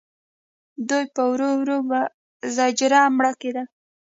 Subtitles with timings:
[0.89, 1.99] دوی به ورو ورو په
[2.55, 3.67] زجر مړه کېدل.